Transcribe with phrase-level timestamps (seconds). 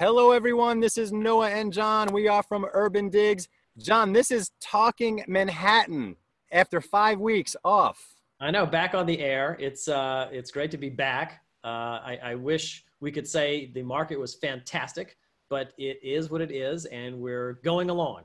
[0.00, 0.80] Hello, everyone.
[0.80, 2.08] This is Noah and John.
[2.10, 3.48] We are from Urban Digs.
[3.76, 6.16] John, this is Talking Manhattan
[6.50, 8.14] after five weeks off.
[8.40, 9.58] I know, back on the air.
[9.60, 11.42] It's uh, it's great to be back.
[11.62, 11.66] Uh,
[12.02, 15.18] I, I wish we could say the market was fantastic,
[15.50, 18.22] but it is what it is, and we're going along.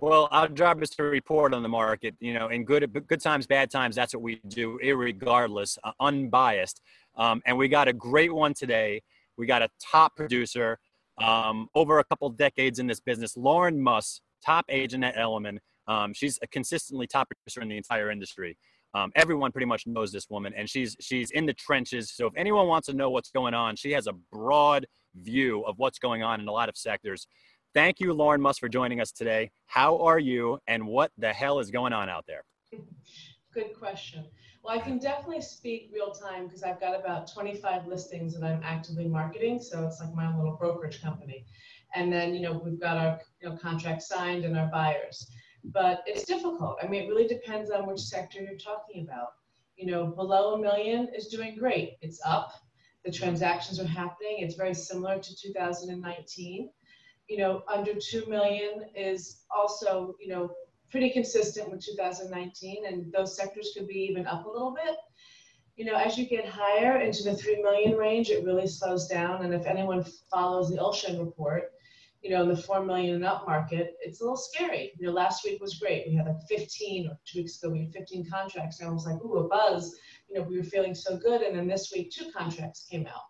[0.00, 2.16] Well, our job is to report on the market.
[2.18, 3.94] You know, in good good times, bad times.
[3.94, 6.80] That's what we do, irregardless, uh, unbiased.
[7.16, 9.02] Um, and we got a great one today.
[9.36, 10.78] We got a top producer,
[11.18, 15.60] um, over a couple decades in this business, Lauren Muss, top agent at Elliman.
[15.88, 18.56] Um, she's a consistently top producer in the entire industry.
[18.94, 22.10] Um, everyone pretty much knows this woman, and she's she's in the trenches.
[22.10, 25.78] So if anyone wants to know what's going on, she has a broad view of
[25.78, 27.26] what's going on in a lot of sectors.
[27.74, 29.50] Thank you, Lauren Muss, for joining us today.
[29.66, 32.44] How are you, and what the hell is going on out there?
[33.52, 34.24] Good question.
[34.66, 38.60] Well, I can definitely speak real time because I've got about 25 listings that I'm
[38.64, 39.60] actively marketing.
[39.60, 41.46] So it's like my own little brokerage company.
[41.94, 45.30] And then, you know, we've got our you know, contract signed and our buyers.
[45.62, 46.78] But it's difficult.
[46.82, 49.34] I mean, it really depends on which sector you're talking about.
[49.76, 51.92] You know, below a million is doing great.
[52.00, 52.50] It's up.
[53.04, 54.38] The transactions are happening.
[54.40, 56.70] It's very similar to 2019
[57.28, 60.48] you know, under 2 million is also, you know,
[60.90, 64.96] pretty consistent with 2019 and those sectors could be even up a little bit.
[65.76, 69.44] You know, as you get higher into the 3 million range, it really slows down.
[69.44, 71.72] And if anyone follows the Olshan report,
[72.22, 74.92] you know, in the 4 million and up market, it's a little scary.
[74.98, 76.06] You know, last week was great.
[76.08, 78.80] We had like 15 or two weeks ago, we had 15 contracts.
[78.80, 79.94] And I was like, ooh, a buzz.
[80.28, 81.42] You know, we were feeling so good.
[81.42, 83.26] And then this week, two contracts came out.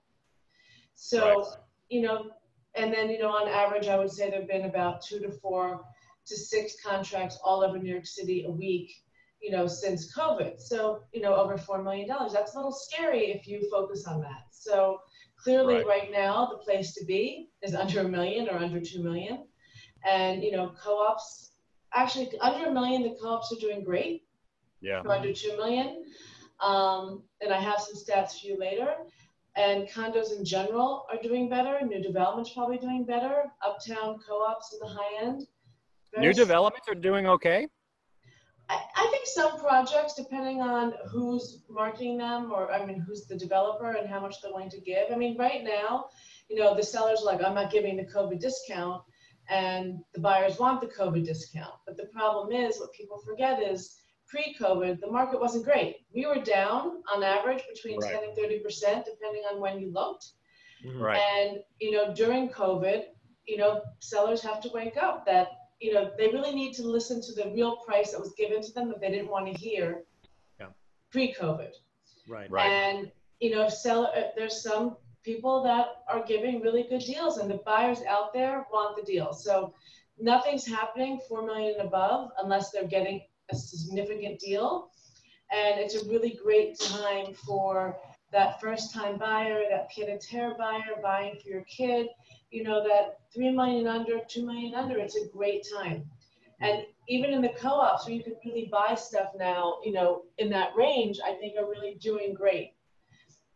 [0.95, 1.47] So, right.
[1.89, 2.31] you know,
[2.75, 5.31] and then, you know, on average, I would say there have been about two to
[5.31, 5.84] four
[6.27, 8.93] to six contracts all over New York City a week,
[9.41, 10.61] you know, since COVID.
[10.61, 12.09] So, you know, over $4 million.
[12.09, 14.47] That's a little scary if you focus on that.
[14.51, 15.01] So
[15.43, 19.03] clearly right, right now, the place to be is under a million or under 2
[19.03, 19.47] million.
[20.05, 21.53] And, you know, co-ops,
[21.95, 24.25] actually under a million, the co-ops are doing great.
[24.81, 25.03] Yeah.
[25.09, 26.05] Under 2 million.
[26.61, 28.95] Um, and I have some stats for you later
[29.56, 31.79] and condos in general are doing better.
[31.84, 33.45] New developments probably doing better.
[33.67, 35.47] Uptown co-ops at the high end.
[36.19, 37.69] New developments are doing okay.
[38.69, 43.37] I, I think some projects, depending on who's marketing them, or I mean, who's the
[43.37, 45.12] developer and how much they're willing to give.
[45.12, 46.06] I mean, right now,
[46.49, 49.03] you know, the sellers are like, I'm not giving the COVID discount,
[49.49, 51.75] and the buyers want the COVID discount.
[51.87, 53.97] But the problem is, what people forget is
[54.28, 55.97] pre-COVID, the market wasn't great.
[56.12, 58.12] We were down on average between right.
[58.12, 60.26] 10 and 30 percent, depending on when you looked.
[60.84, 61.19] Right.
[61.19, 63.05] And you know, during COVID,
[63.47, 65.49] you know, sellers have to wake up that
[65.81, 68.72] you know they really need to listen to the real price that was given to
[68.72, 70.04] them that they didn't want to hear
[70.59, 70.69] yeah.
[71.10, 71.72] pre-COVID.
[72.28, 72.50] Right.
[72.50, 72.66] Right.
[72.66, 77.50] And you know, seller, uh, there's some people that are giving really good deals, and
[77.50, 79.32] the buyers out there want the deal.
[79.32, 79.75] So
[80.19, 83.20] nothing's happening four million and above unless they're getting
[83.50, 84.91] a significant deal.
[85.53, 87.97] And it's a really great time for
[88.32, 92.08] that first time buyer, that pied a terre buyer buying for your kid,
[92.51, 96.05] you know, that three million under, two million under, it's a great time.
[96.61, 100.49] And even in the co-ops where you can really buy stuff now, you know, in
[100.51, 102.73] that range, I think are really doing great.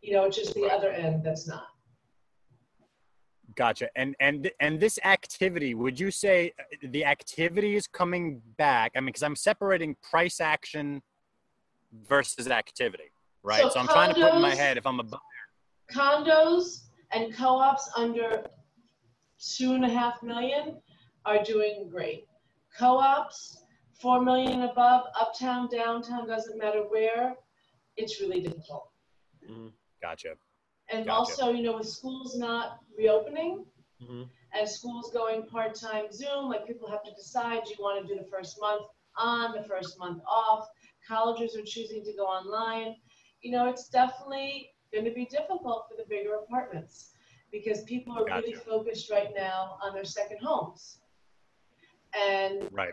[0.02, 1.64] You know, it's just the other end that's not.
[3.56, 3.88] Gotcha.
[3.96, 8.92] And and and this activity, would you say uh, the activity is coming back?
[8.96, 11.02] I mean, because I'm separating price action
[12.08, 13.10] versus activity,
[13.42, 13.62] right?
[13.62, 15.20] So, so I'm condos, trying to put in my head if I'm a buyer.
[15.92, 18.44] Condos and co-ops under
[19.40, 20.76] two and a half million
[21.24, 22.26] are doing great.
[22.78, 23.64] Co-ops,
[24.00, 27.34] four million above, uptown, downtown, doesn't matter where,
[27.96, 28.90] it's really difficult.
[29.48, 29.68] Mm-hmm.
[30.02, 30.34] Gotcha.
[30.90, 31.12] And gotcha.
[31.12, 33.64] also, you know, with schools not reopening
[34.02, 34.22] mm-hmm.
[34.54, 38.14] and schools going part time Zoom, like people have to decide do you want to
[38.14, 38.82] do the first month
[39.16, 40.66] on, the first month off?
[41.06, 42.96] Colleges are choosing to go online.
[43.42, 47.12] You know, it's definitely going to be difficult for the bigger apartments
[47.52, 48.42] because people are gotcha.
[48.42, 50.98] really focused right now on their second homes.
[52.14, 52.92] And right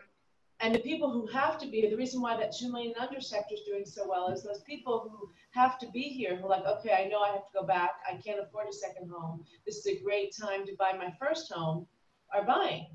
[0.60, 3.54] and the people who have to be, the reason why that 2 million under sector
[3.54, 6.66] is doing so well is those people who have to be here, who are like,
[6.66, 7.92] okay, I know I have to go back.
[8.12, 9.44] I can't afford a second home.
[9.66, 11.86] This is a great time to buy my first home,
[12.34, 12.88] are buying.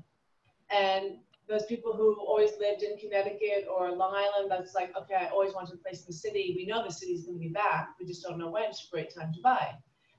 [0.69, 5.27] And those people who always lived in Connecticut or Long Island, that's like, okay, I
[5.27, 6.53] always wanted a place in the city.
[6.57, 7.89] We know the city's going to be back.
[7.97, 8.63] We just don't know when.
[8.63, 9.69] It's a great time to buy.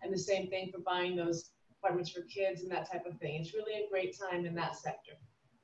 [0.04, 3.40] And the same thing for buying those apartments for kids and that type of thing.
[3.40, 5.12] It's really a great time in that sector.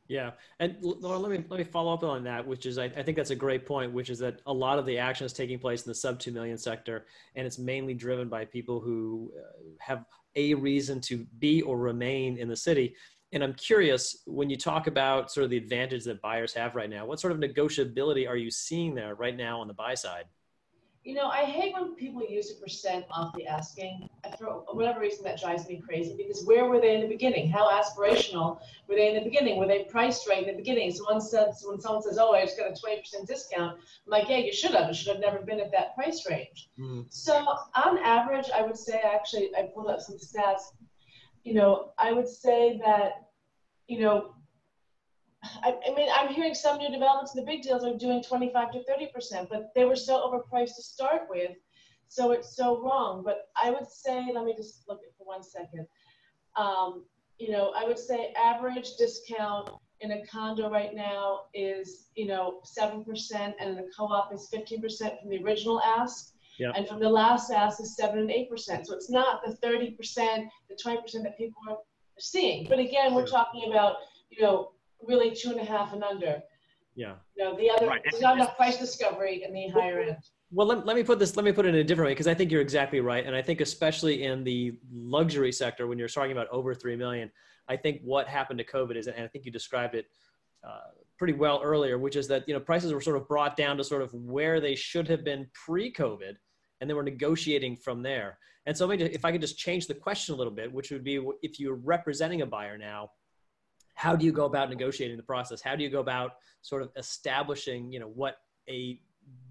[0.08, 3.02] Yeah, and Laura, let me let me follow up on that, which is I, I,
[3.04, 5.60] think that's a great point, which is that a lot of the action is taking
[5.60, 7.06] place in the sub two million sector,
[7.36, 9.42] and it's mainly driven by people who uh,
[9.78, 10.04] have
[10.34, 12.96] a reason to be or remain in the city.
[13.30, 16.90] And I'm curious when you talk about sort of the advantage that buyers have right
[16.90, 20.24] now, what sort of negotiability are you seeing there right now on the buy side?
[21.02, 24.08] You know, I hate when people use a percent off the asking.
[24.38, 27.48] For whatever reason, that drives me crazy because where were they in the beginning?
[27.48, 29.58] How aspirational were they in the beginning?
[29.58, 30.92] Were they priced right in the beginning?
[30.92, 34.28] So one says, when someone says, "Oh, I just got a 20% discount," I'm like,
[34.28, 34.88] "Yeah, you should have.
[34.88, 37.06] You should have never been at that price range." Mm.
[37.08, 37.34] So
[37.74, 40.74] on average, I would say, actually, I pulled up some stats.
[41.44, 43.30] You know, I would say that,
[43.88, 44.34] you know,
[45.42, 47.32] I, I, mean, I'm hearing some new developments.
[47.32, 50.82] The big deals are doing 25 to 30 percent, but they were so overpriced to
[50.82, 51.52] start with,
[52.08, 53.22] so it's so wrong.
[53.24, 55.86] But I would say, let me just look at for one second.
[56.56, 57.04] Um,
[57.38, 59.70] you know, I would say average discount
[60.00, 64.48] in a condo right now is, you know, seven percent, and in a co-op is
[64.50, 66.34] 15 percent from the original ask.
[66.58, 66.74] Yep.
[66.76, 68.86] And from the last ask is seven and eight percent.
[68.86, 71.78] So it's not the 30 percent, the 20 percent that people are
[72.18, 72.66] seeing.
[72.68, 73.96] But again, we're talking about,
[74.28, 74.72] you know,
[75.06, 76.42] really two and a half and under.
[76.94, 77.14] Yeah.
[77.36, 78.00] You know, the other, right.
[78.08, 80.16] there's not enough price discovery in the higher end.
[80.52, 82.26] Well, let, let me put this, let me put it in a different way, because
[82.26, 83.24] I think you're exactly right.
[83.24, 87.30] And I think especially in the luxury sector, when you're talking about over 3 million,
[87.68, 90.06] I think what happened to COVID is, and I think you described it
[90.66, 93.76] uh, pretty well earlier, which is that, you know, prices were sort of brought down
[93.76, 96.34] to sort of where they should have been pre-COVID,
[96.80, 98.38] and then we're negotiating from there.
[98.66, 101.04] And so maybe if I could just change the question a little bit, which would
[101.04, 103.10] be if you're representing a buyer now,
[103.94, 105.60] how do you go about negotiating the process?
[105.60, 106.32] How do you go about
[106.62, 108.38] sort of establishing, you know, what
[108.68, 109.00] a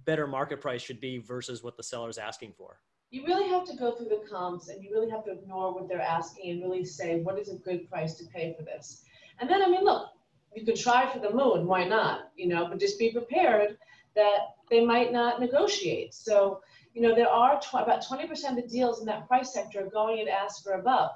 [0.06, 2.80] better market price should be versus what the seller is asking for?
[3.12, 5.88] You really have to go through the comps and you really have to ignore what
[5.88, 9.04] they're asking and really say, what is a good price to pay for this?
[9.40, 10.10] And then, I mean, look,
[10.56, 12.32] you could try for the moon, why not?
[12.36, 13.78] You know, but just be prepared
[14.16, 14.40] that
[14.70, 16.14] they might not negotiate.
[16.14, 16.62] So,
[16.94, 19.90] you know, there are tw- about 20% of the deals in that price sector are
[19.90, 21.12] going at ask or above.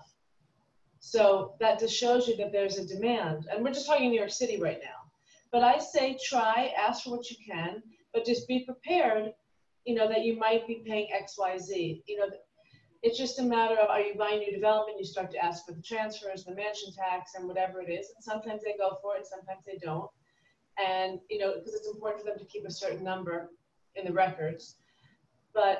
[1.05, 3.45] So that just shows you that there's a demand.
[3.51, 5.11] And we're just talking New York City right now.
[5.51, 7.83] But I say try, ask for what you can,
[8.13, 9.33] but just be prepared,
[9.83, 12.03] you know, that you might be paying X, Y, Z.
[12.07, 12.27] You know,
[13.01, 14.97] it's just a matter of are you buying new development?
[14.97, 18.07] You start to ask for the transfers, the mansion tax, and whatever it is.
[18.15, 20.09] And sometimes they go for it, sometimes they don't.
[20.83, 23.49] And you know, because it's important for them to keep a certain number
[23.97, 24.77] in the records.
[25.53, 25.79] But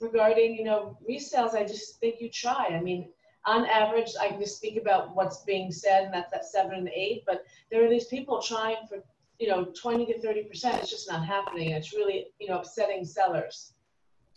[0.00, 2.68] regarding you know resales, I just think you try.
[2.72, 3.10] I mean,
[3.46, 6.88] on average, I can just speak about what's being said, and that's that seven and
[6.88, 7.24] eight.
[7.26, 8.98] But there are these people trying for,
[9.38, 10.80] you know, 20 to 30 percent.
[10.80, 11.70] It's just not happening.
[11.70, 13.74] It's really, you know, upsetting sellers.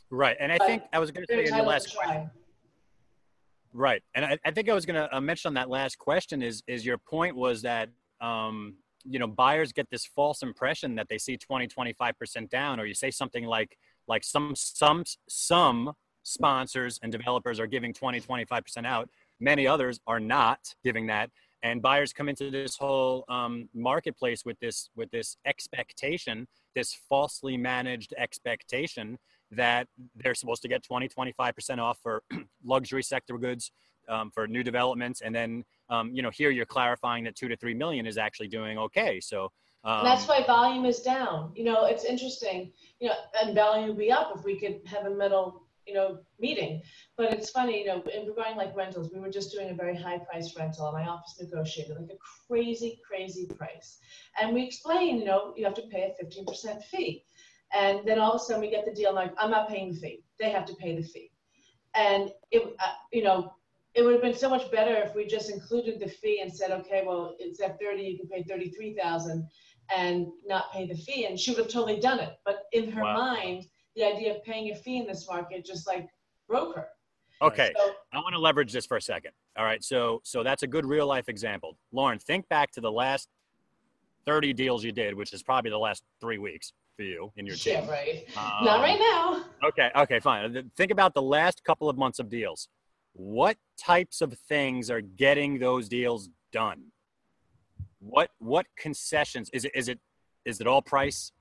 [0.09, 2.29] Right, and I but think I was going to say in your last question.
[3.73, 6.41] Right, and I, I think I was going to uh, mention on that last question
[6.41, 7.89] is is your point was that
[8.21, 12.79] um, you know buyers get this false impression that they see 20 25 percent down,
[12.79, 13.77] or you say something like
[14.07, 15.93] like some some some
[16.27, 19.09] sponsors and developers are giving 20, 25% out.
[19.39, 21.29] Many others are not giving that.
[21.63, 27.57] And buyers come into this whole um, marketplace with this with this expectation, this falsely
[27.57, 29.17] managed expectation
[29.51, 32.21] that they're supposed to get 20, 25% off for
[32.63, 33.71] luxury sector goods,
[34.09, 35.21] um, for new developments.
[35.21, 38.49] And then, um, you know, here you're clarifying that two to three million is actually
[38.49, 39.19] doing okay.
[39.19, 39.51] So
[39.83, 41.51] um, that's why volume is down.
[41.55, 42.71] You know, it's interesting.
[42.99, 46.19] You know, and volume would be up if we could have a middle you know,
[46.39, 46.81] meeting.
[47.15, 49.95] But it's funny, you know, in regarding like rentals, we were just doing a very
[49.95, 53.99] high price rental, and my office negotiated like a crazy, crazy price.
[54.39, 57.23] And we explained, you know, you have to pay a 15% fee.
[57.73, 59.99] And then all of a sudden we get the deal, like, I'm not paying the
[59.99, 60.23] fee.
[60.39, 61.31] They have to pay the fee.
[61.95, 63.53] And it, uh, you know,
[63.93, 66.71] it would have been so much better if we just included the fee and said,
[66.71, 69.47] okay, well, it's at 30, you can pay 33,000
[69.95, 71.25] and not pay the fee.
[71.25, 72.37] And she would have totally done it.
[72.45, 73.15] But in her wow.
[73.15, 73.65] mind,
[73.97, 76.07] the idea of paying a fee in this market just like
[76.47, 76.87] broke her.
[77.41, 79.31] Okay, so, I want to leverage this for a second.
[79.57, 81.77] All right, so so that's a good real life example.
[81.91, 83.27] Lauren, think back to the last
[84.25, 87.55] 30 deals you did, which is probably the last three weeks for you in your
[87.55, 87.73] team.
[87.73, 88.25] Yeah, right.
[88.35, 89.45] Um, Not right now.
[89.67, 90.71] Okay, okay, fine.
[90.75, 92.69] Think about the last couple of months of deals.
[93.13, 96.85] What types of things are getting those deals done?
[97.99, 99.71] What what concessions is it?
[99.75, 99.99] Is it
[100.45, 101.31] is it all price?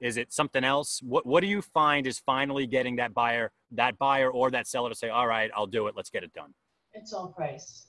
[0.00, 1.00] Is it something else?
[1.02, 4.90] What What do you find is finally getting that buyer, that buyer or that seller
[4.90, 5.96] to say, "All right, I'll do it.
[5.96, 6.52] Let's get it done."
[6.92, 7.86] It's all price.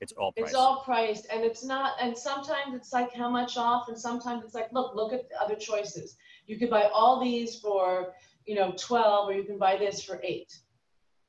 [0.00, 0.46] It's all price.
[0.46, 1.92] It's all priced, and it's not.
[2.00, 5.40] And sometimes it's like how much off, and sometimes it's like, look, look at the
[5.40, 6.16] other choices.
[6.46, 8.12] You could buy all these for,
[8.44, 10.52] you know, twelve, or you can buy this for eight.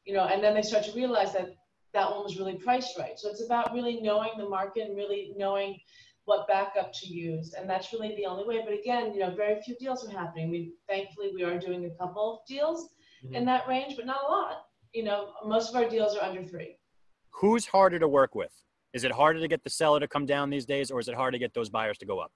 [0.03, 1.55] You know, and then they start to realize that
[1.93, 3.17] that one was really priced right.
[3.17, 5.79] So it's about really knowing the market and really knowing
[6.25, 7.53] what backup to use.
[7.53, 8.63] And that's really the only way.
[8.65, 10.45] But again, you know, very few deals are happening.
[10.45, 12.89] I mean, thankfully, we are doing a couple of deals
[13.23, 13.35] mm-hmm.
[13.35, 14.65] in that range, but not a lot.
[14.93, 16.77] You know, most of our deals are under three.
[17.31, 18.51] Who's harder to work with?
[18.93, 21.15] Is it harder to get the seller to come down these days, or is it
[21.15, 22.31] hard to get those buyers to go up?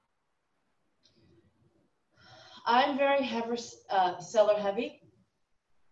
[2.65, 3.58] I'm very heavy,
[3.89, 5.01] uh, seller heavy.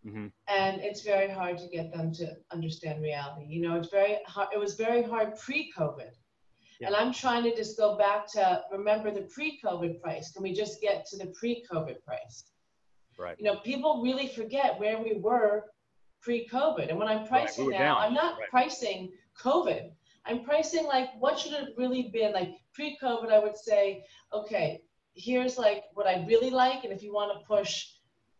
[0.05, 0.27] Mm-hmm.
[0.47, 3.45] And it's very hard to get them to understand reality.
[3.47, 4.49] You know, it's very hard.
[4.53, 6.11] It was very hard pre-COVID
[6.79, 6.87] yeah.
[6.87, 10.31] And I'm trying to just go back to remember the pre-COVID price.
[10.31, 12.43] Can we just get to the pre-COVID price?
[13.17, 13.35] Right.
[13.39, 15.65] You know, people really forget where we were
[16.21, 16.89] pre-COVID.
[16.89, 17.73] And when I'm pricing right.
[17.73, 18.03] we now, down.
[18.03, 18.49] I'm not right.
[18.49, 19.91] pricing COVID.
[20.25, 23.31] I'm pricing like what should it really been like pre-COVID.
[23.31, 24.03] I would say,
[24.33, 24.81] okay,
[25.13, 27.87] here's like what I really like, and if you want to push,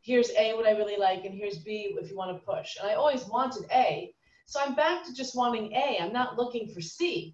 [0.01, 2.77] here's A what I really like, and here's B if you want to push.
[2.79, 4.13] And I always wanted A,
[4.46, 5.98] so I'm back to just wanting A.
[6.00, 7.34] I'm not looking for C.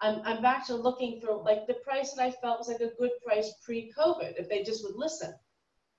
[0.00, 2.94] I'm, I'm back to looking for like the price that I felt was like a
[2.98, 5.34] good price pre-COVID if they just would listen.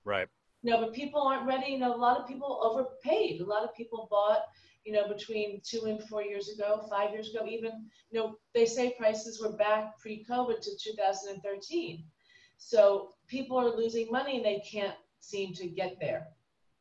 [0.04, 0.28] Right.
[0.62, 1.72] No, but people aren't ready.
[1.72, 3.40] You know, a lot of people overpaid.
[3.40, 4.42] A lot of people bought,
[4.84, 7.72] you know, between two and four years ago, five years ago, even,
[8.10, 12.04] you know, they say prices were back pre-COVID to 2013.
[12.56, 16.26] So people are losing money and they can't seem to get there.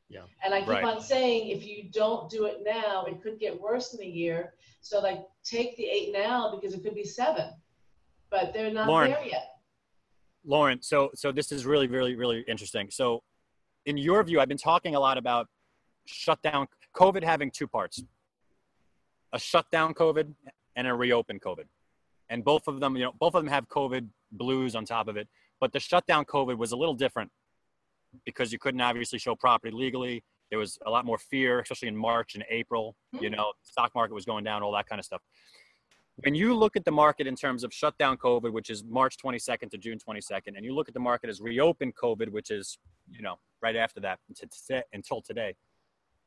[0.10, 0.22] Yeah.
[0.44, 0.84] And I keep right.
[0.84, 4.54] on saying, if you don't do it now, it could get worse in a year.
[4.82, 7.50] So like, take the eight now because it could be seven,
[8.30, 9.58] but they're not Lauren, there yet.
[10.46, 12.90] Lauren, so so this is really really really interesting.
[12.90, 13.22] So,
[13.86, 15.48] in your view, I've been talking a lot about
[16.06, 18.02] shutdown COVID having two parts:
[19.34, 20.34] a shutdown COVID
[20.78, 21.66] and a reopen COVID,
[22.30, 25.18] and both of them, you know, both of them have COVID blues on top of
[25.18, 25.28] it.
[25.60, 27.30] But the shutdown COVID was a little different
[28.26, 30.24] because you couldn't obviously show property legally.
[30.50, 32.96] There was a lot more fear, especially in March and April.
[33.14, 33.24] Mm-hmm.
[33.24, 35.22] You know, stock market was going down, all that kind of stuff.
[36.24, 39.70] When you look at the market in terms of shutdown COVID, which is March 22nd
[39.70, 43.22] to June 22nd, and you look at the market as reopen COVID, which is, you
[43.22, 44.20] know, right after that
[44.94, 45.54] until today,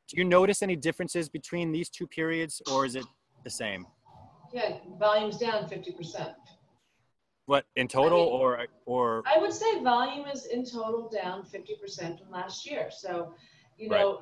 [0.07, 3.05] do you notice any differences between these two periods or is it
[3.43, 3.85] the same?
[4.53, 6.35] Yeah, volume's down 50%.
[7.45, 9.23] What in total, I mean, or or?
[9.25, 12.89] I would say volume is in total down fifty percent from last year.
[12.91, 13.33] So,
[13.77, 14.19] you know,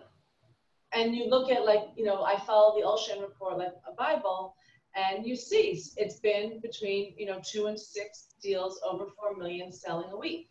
[0.93, 1.03] right.
[1.03, 4.55] and you look at like you know, I follow the Olshan report like a Bible,
[4.95, 9.71] and you see it's been between you know two and six deals over four million
[9.71, 10.49] selling a week,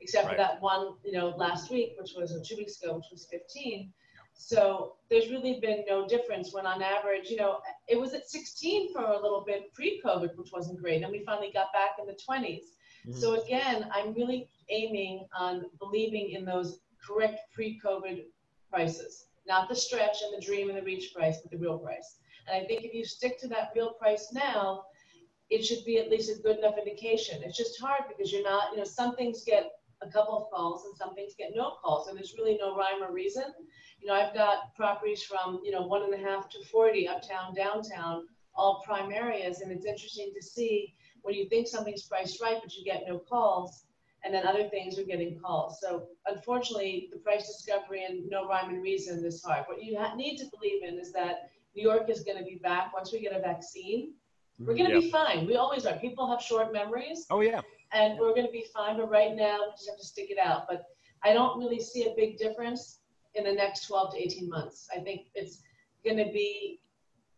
[0.00, 0.36] except right.
[0.36, 3.92] for that one you know last week, which was two weeks ago, which was fifteen.
[4.44, 8.92] So there's really been no difference when on average, you know, it was at 16
[8.92, 11.02] for a little bit pre-COVID, which wasn't great.
[11.02, 12.64] And we finally got back in the 20s.
[13.06, 13.12] Mm-hmm.
[13.12, 18.24] So again, I'm really aiming on believing in those correct pre-COVID
[18.68, 22.16] prices, not the stretch and the dream and the reach price, but the real price.
[22.48, 24.84] And I think if you stick to that real price now,
[25.50, 27.42] it should be at least a good enough indication.
[27.44, 29.70] It's just hard because you're not, you know, some things get
[30.02, 33.02] a couple of calls and some things get no calls, and there's really no rhyme
[33.02, 33.44] or reason.
[34.02, 37.54] You know, I've got properties from, you know, one and a half to 40 uptown,
[37.54, 39.60] downtown, all prime areas.
[39.60, 43.18] And it's interesting to see when you think something's priced right, but you get no
[43.18, 43.84] calls,
[44.24, 45.80] and then other things are getting calls.
[45.80, 49.66] So unfortunately, the price discovery and no rhyme and reason is hard.
[49.68, 52.56] What you ha- need to believe in is that New York is going to be
[52.56, 54.14] back once we get a vaccine.
[54.60, 54.66] Mm-hmm.
[54.66, 55.46] We're going to be fine.
[55.46, 55.96] We always are.
[55.98, 57.26] People have short memories.
[57.30, 57.60] Oh, yeah.
[57.92, 58.96] And we're going to be fine.
[58.96, 60.66] But right now, we just have to stick it out.
[60.68, 60.86] But
[61.22, 62.98] I don't really see a big difference
[63.34, 64.88] in the next 12 to 18 months.
[64.94, 65.62] I think it's
[66.04, 66.80] going to be,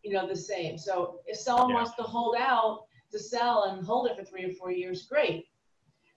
[0.03, 0.77] you know, the same.
[0.79, 1.77] So if someone yeah.
[1.77, 5.47] wants to hold out to sell and hold it for three or four years, great.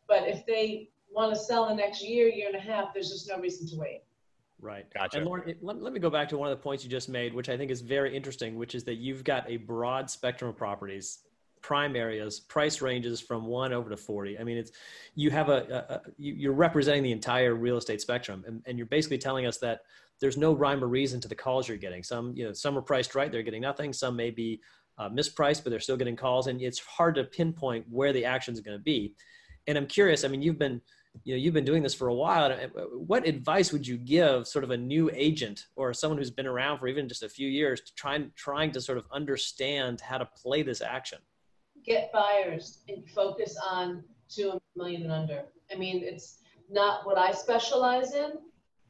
[0.08, 3.30] But if they want to sell the next year, year and a half, there's just
[3.30, 4.04] no reason to wait.
[4.60, 4.92] Right.
[4.94, 5.18] Gotcha.
[5.18, 7.34] And Lauren, let, let me go back to one of the points you just made,
[7.34, 10.58] which I think is very interesting, which is that you've got a broad spectrum of
[10.58, 11.20] properties
[11.68, 14.40] prime areas, price ranges from one over to 40.
[14.40, 14.72] I mean, it's,
[15.16, 18.88] you have a, a, a you're representing the entire real estate spectrum and, and you're
[18.88, 19.82] basically telling us that
[20.22, 22.04] there's no rhyme or reason to the calls you're getting.
[22.04, 23.30] Some, you know, some are priced right.
[23.30, 23.92] They're getting nothing.
[23.92, 24.62] Some may be
[24.98, 28.54] uh, mispriced, but they're still getting calls and it's hard to pinpoint where the action
[28.54, 29.14] is going to be.
[29.68, 30.80] And I'm curious, I mean, you've been,
[31.26, 32.58] you know, you've been doing this for a while.
[32.94, 36.80] What advice would you give sort of a new agent or someone who's been around
[36.80, 40.30] for even just a few years to try trying to sort of understand how to
[40.42, 41.20] play this action?
[41.88, 45.46] Get buyers and focus on two million and under.
[45.72, 46.40] I mean, it's
[46.70, 48.34] not what I specialize in.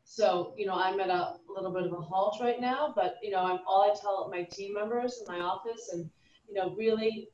[0.04, 3.30] So, you know, I'm at a little bit of a halt right now, but, you
[3.30, 6.10] know, I'm all I tell my team members in my office and,
[6.48, 7.30] you know, really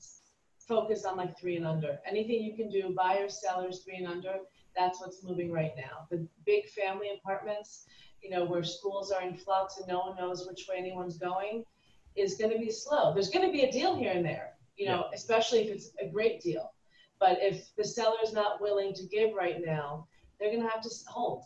[0.67, 1.99] focus on like three and under.
[2.05, 4.37] Anything you can do, buyers, sellers, three and under,
[4.75, 6.07] that's what's moving right now.
[6.09, 7.85] The big family apartments,
[8.23, 11.63] you know, where schools are in flux and no one knows which way anyone's going,
[12.15, 13.13] is going to be slow.
[13.13, 15.15] There's going to be a deal here and there, you know, yeah.
[15.15, 16.73] especially if it's a great deal.
[17.19, 20.07] But if the seller is not willing to give right now,
[20.39, 21.43] they're going to have to hold.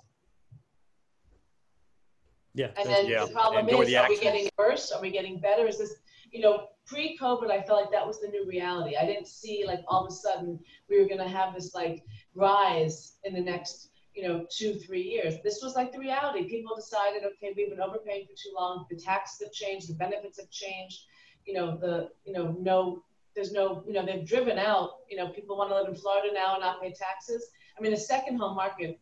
[2.53, 2.69] Yeah.
[2.75, 3.25] And then yeah.
[3.25, 4.91] the problem And is, the are we getting worse?
[4.91, 5.67] Are we getting better?
[5.67, 5.93] Is this,
[6.31, 8.96] you know, pre-COVID, I felt like that was the new reality.
[8.96, 12.03] I didn't see like all of a sudden we were going to have this like
[12.34, 15.36] rise in the next, you know, two, three years.
[15.43, 16.50] This was like the reality.
[16.50, 18.88] People decided, okay, we've been overpaying for too long.
[18.89, 19.89] The taxes have changed.
[19.89, 21.01] The benefits have changed.
[21.46, 23.03] You know, the, you know, no,
[23.38, 26.29] there's no, you know, they've driven out, you know, people want to live in Florida
[26.34, 27.51] now and not pay taxes.
[27.77, 29.00] I mean, the second home market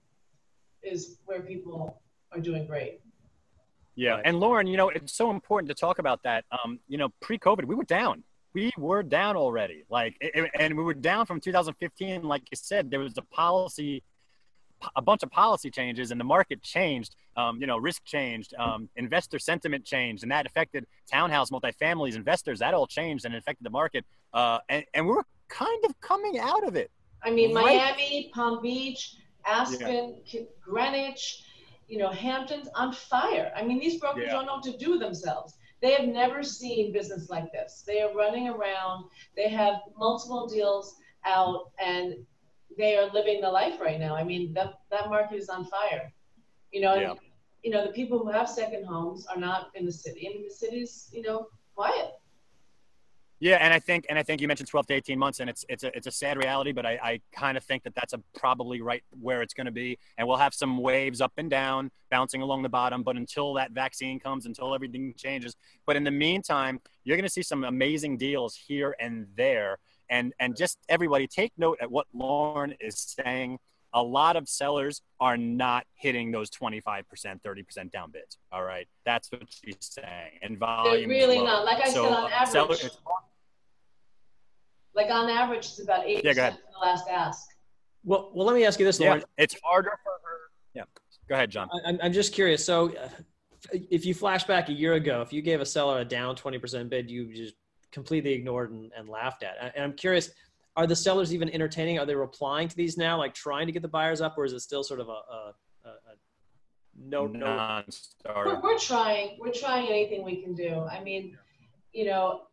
[0.84, 2.02] is where people
[2.34, 3.00] are doing great.
[3.96, 6.44] Yeah, and Lauren, you know, it's so important to talk about that.
[6.52, 8.24] Um, you know, pre-COVID, we were down.
[8.54, 9.86] We were down already.
[9.90, 12.24] Like, it- it- and we were down from 2015.
[12.24, 14.04] Like you said, there was a policy,
[14.96, 17.16] a bunch of policy changes, and the market changed.
[17.38, 22.60] Um, you know, risk changed, um, investor sentiment changed, and that affected townhouse, multifamilies, investors.
[22.60, 24.06] That all changed and it affected the market.
[24.34, 26.92] Uh, and, and we're kind of coming out of it.
[27.24, 27.78] I mean, Right.
[27.78, 29.16] Miami, Palm Beach,
[29.46, 31.44] Aspen, K- Greenwich,
[31.88, 33.52] you know, Hampton's on fire.
[33.56, 34.34] I mean, these brokers Yeah.
[34.34, 35.56] don't know what to do themselves.
[35.82, 37.84] They have never seen business like this.
[37.86, 39.06] They are running around.
[39.36, 42.16] They have multiple deals out, and
[42.78, 44.16] they are living the life right now.
[44.16, 46.12] I mean, that that market is on fire.
[46.72, 47.20] You know, and,
[47.64, 50.28] you know, the people who have second homes are not in the city.
[50.28, 52.12] I mean, the city's, you know, quiet.
[53.40, 55.66] Yeah, and I think and I think you mentioned 12 to 18 months, and it's
[55.68, 58.22] it's a it's a sad reality, but I, I kind of think that that's a
[58.34, 61.92] probably right where it's going to be, and we'll have some waves up and down,
[62.10, 63.04] bouncing along the bottom.
[63.04, 65.56] But until that vaccine comes, until everything changes,
[65.86, 70.34] but in the meantime, you're going to see some amazing deals here and there, and
[70.40, 73.60] and just everybody take note at what Lauren is saying.
[73.98, 77.06] A lot of sellers are not hitting those 25%,
[77.42, 78.38] 30% down bids.
[78.52, 81.10] All right, that's what she's saying, and volume.
[81.10, 81.46] is really low.
[81.46, 81.66] not.
[81.66, 82.92] Like I said, on uh, seller- average-
[84.94, 86.58] Like on average, it's about 8% Yeah, go ahead.
[86.74, 87.48] the last ask.
[88.04, 89.20] Well, well, let me ask you this, Lauren.
[89.20, 90.38] Yeah, it's harder for her.
[90.74, 90.84] Yeah,
[91.30, 91.70] go ahead, John.
[91.72, 92.64] I- I'm, I'm just curious.
[92.66, 93.08] So, uh,
[93.72, 96.90] if you flash back a year ago, if you gave a seller a down 20%
[96.90, 97.56] bid, you just
[97.92, 99.74] completely ignored and, and laughed at.
[99.76, 100.32] And I'm curious,
[100.76, 102.00] are the sellers even entertaining?
[102.00, 104.54] Are they replying to these now, like trying to get the buyers up, or is
[104.54, 105.54] it still sort of a, a,
[105.86, 106.16] a, a
[106.98, 107.40] no, no?
[107.40, 108.60] We're, non-starter.
[108.62, 109.38] we're trying.
[109.40, 110.86] We're trying anything we can do.
[110.92, 111.38] I mean,
[111.94, 112.48] you know,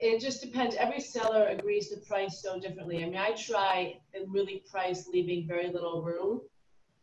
[0.00, 0.76] it just depends.
[0.76, 3.02] Every seller agrees to price so differently.
[3.02, 6.40] I mean, I try and really price leaving very little room.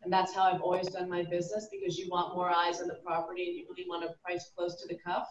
[0.04, 3.00] And that's how I've always done my business because you want more eyes on the
[3.04, 5.28] property and you really want to price close to the cuff.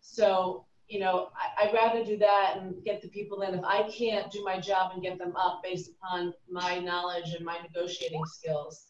[0.00, 3.54] So, you know, I, I'd rather do that and get the people in.
[3.54, 7.44] If I can't do my job and get them up based upon my knowledge and
[7.44, 8.86] my negotiating skills,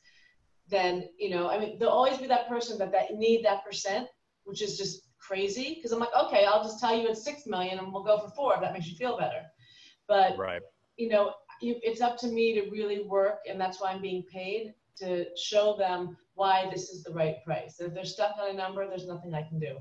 [0.68, 4.08] then, you know, I mean, there'll always be that person that, that need that percent,
[4.44, 5.78] which is just crazy.
[5.82, 8.30] Cause I'm like, okay, I'll just tell you it's 6 million and we'll go for
[8.30, 9.42] four if that makes you feel better.
[10.08, 10.62] But Right.
[10.96, 14.24] you know, you, it's up to me to really work, and that's why I'm being
[14.24, 17.80] paid to show them why this is the right price.
[17.80, 19.78] If they're stuck on a number, there's nothing I can do.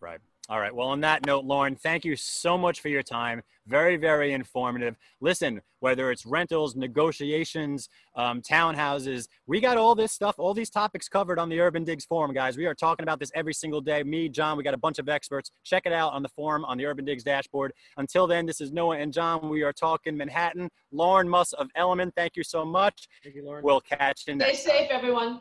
[0.00, 0.20] Right.
[0.48, 0.74] All right.
[0.74, 3.42] Well, on that note, Lauren, thank you so much for your time.
[3.68, 4.96] Very, very informative.
[5.20, 11.08] Listen, whether it's rentals, negotiations, um, townhouses, we got all this stuff, all these topics
[11.08, 12.56] covered on the Urban Digs forum, guys.
[12.56, 14.02] We are talking about this every single day.
[14.02, 15.52] Me, John, we got a bunch of experts.
[15.62, 17.72] Check it out on the forum on the Urban Digs dashboard.
[17.96, 19.48] Until then, this is Noah and John.
[19.48, 20.68] We are talking Manhattan.
[20.90, 23.06] Lauren Muss of Elliman, thank you so much.
[23.22, 23.64] Thank you, Lauren.
[23.64, 24.72] We'll catch you Stay next time.
[24.72, 25.40] safe, everyone.